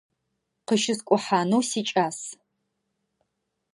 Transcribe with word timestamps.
Къыщыскӏухьанэу 0.67 1.61
сикӏас. 1.69 2.19